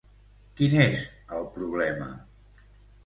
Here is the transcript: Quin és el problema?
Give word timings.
Quin 0.61 0.73
és 0.85 1.03
el 1.41 1.45
problema? 1.59 2.09